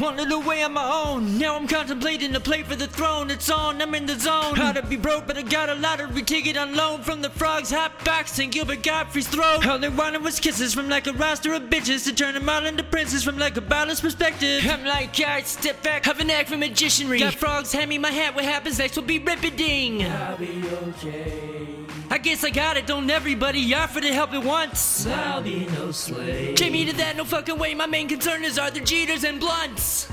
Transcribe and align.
Wandered 0.00 0.30
away 0.30 0.62
on 0.62 0.74
my 0.74 1.04
own. 1.06 1.38
Now 1.38 1.56
I'm 1.56 1.66
contemplating 1.66 2.34
a 2.36 2.40
play 2.40 2.62
for 2.62 2.76
the 2.76 2.86
throne. 2.86 3.30
It's 3.32 3.50
on, 3.50 3.82
I'm 3.82 3.94
in 3.96 4.06
the 4.06 4.18
zone. 4.18 4.54
How 4.54 4.70
to 4.70 4.82
be 4.82 4.96
broke, 4.96 5.26
but 5.26 5.36
I 5.36 5.42
got 5.42 5.68
a 5.68 5.74
lottery 5.74 6.22
ticket 6.22 6.56
on 6.56 6.76
loan 6.76 7.02
from 7.02 7.20
the 7.20 7.30
frogs, 7.30 7.70
hot 7.70 8.04
box, 8.04 8.38
and 8.38 8.52
Gilbert 8.52 8.84
Gottfried's 8.84 9.26
throat. 9.26 9.66
All 9.66 9.78
they 9.78 9.88
wanted 9.88 10.22
was 10.22 10.38
kisses 10.38 10.72
from 10.72 10.88
like 10.88 11.08
a 11.08 11.12
roster 11.14 11.52
of 11.52 11.62
bitches 11.62 12.04
to 12.04 12.14
turn 12.14 12.34
them 12.34 12.48
all 12.48 12.64
into 12.64 12.84
princes 12.84 13.24
from 13.24 13.38
like 13.38 13.56
a 13.56 13.60
balanced 13.60 14.02
perspective. 14.02 14.64
I'm 14.68 14.84
like, 14.84 15.18
alright, 15.18 15.46
step 15.48 15.82
back, 15.82 16.04
have 16.04 16.20
an 16.20 16.30
act 16.30 16.50
for 16.50 16.56
magicianry. 16.56 17.18
Got 17.18 17.34
frogs, 17.34 17.72
hand 17.72 17.90
me 17.90 17.98
my 17.98 18.12
hat, 18.12 18.36
what 18.36 18.44
happens 18.44 18.78
next 18.78 18.94
will 18.94 19.02
be 19.02 19.18
ripping. 19.18 20.04
I'll 20.04 20.36
be 20.36 20.62
okay. 20.68 21.67
I 22.10 22.16
guess 22.16 22.42
I 22.42 22.50
got 22.50 22.76
it, 22.76 22.86
don't 22.86 23.10
everybody 23.10 23.74
offer 23.74 24.00
to 24.00 24.12
help 24.14 24.32
at 24.32 24.42
once. 24.42 25.06
I'll 25.06 25.42
be 25.42 25.66
no 25.66 25.90
slave. 25.90 26.56
Jamie 26.56 26.86
to 26.86 26.96
that, 26.96 27.16
no 27.16 27.24
fucking 27.24 27.58
way. 27.58 27.74
My 27.74 27.86
main 27.86 28.08
concern 28.08 28.44
is 28.44 28.58
Arthur 28.58 28.80
Jeters 28.80 29.28
and 29.28 29.38
blunts. 29.38 30.08